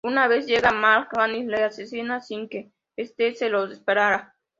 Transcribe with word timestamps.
Una 0.03 0.27
vez 0.27 0.47
llega 0.47 0.69
a 0.69 0.73
Mal’Ganis, 0.73 1.45
le 1.45 1.61
asesina 1.63 2.21
sin 2.21 2.49
que 2.49 2.71
este 2.95 3.35
se 3.35 3.49
lo 3.49 3.65
esperara. 3.67 4.35